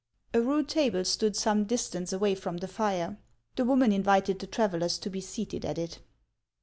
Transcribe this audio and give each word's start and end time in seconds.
A 0.33 0.41
rude 0.41 0.67
table 0.67 1.05
stood 1.05 1.35
some 1.35 1.65
distance 1.65 2.11
away 2.11 2.33
from 2.33 2.57
the 2.57 2.67
fire. 2.67 3.19
The 3.55 3.65
woman 3.65 3.91
invited 3.91 4.39
the 4.39 4.47
travellers 4.47 4.97
to 4.97 5.11
be 5.11 5.21
seated 5.21 5.63
at 5.63 5.77
it. 5.77 5.99